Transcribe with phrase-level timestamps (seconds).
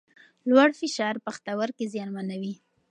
[0.49, 2.53] لوړ فشار پښتورګي زیانمنوي.